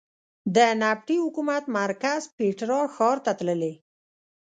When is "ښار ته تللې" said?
2.95-3.73